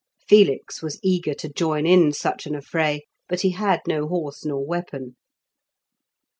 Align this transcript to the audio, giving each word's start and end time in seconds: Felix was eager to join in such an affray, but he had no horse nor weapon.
Felix 0.27 0.81
was 0.81 0.99
eager 1.03 1.35
to 1.35 1.47
join 1.53 1.85
in 1.85 2.11
such 2.11 2.47
an 2.47 2.55
affray, 2.55 3.01
but 3.29 3.41
he 3.41 3.51
had 3.51 3.81
no 3.87 4.07
horse 4.07 4.43
nor 4.43 4.65
weapon. 4.65 5.15